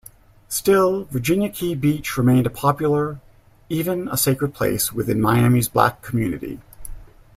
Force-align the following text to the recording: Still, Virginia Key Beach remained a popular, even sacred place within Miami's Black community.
Still, 0.49 1.03
Virginia 1.11 1.47
Key 1.49 1.75
Beach 1.75 2.17
remained 2.17 2.47
a 2.47 2.49
popular, 2.49 3.19
even 3.69 4.09
sacred 4.17 4.51
place 4.51 4.91
within 4.91 5.21
Miami's 5.21 5.67
Black 5.69 6.01
community. 6.01 6.59